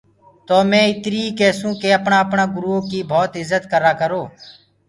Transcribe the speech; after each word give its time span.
تو 0.47 0.57
مي 0.69 0.81
اِتر 0.89 1.13
ئي 1.17 1.25
ڪيسونٚ 1.39 1.79
ڪي 1.81 1.89
اپڻآ 1.99 2.17
اپڻآ 2.25 2.45
گُرئو 2.55 2.77
ڪي 2.89 2.99
ڀوت 3.11 3.31
اِجت 3.39 3.63
ڪررآ 3.71 3.91
ڪرو۔ 4.01 4.23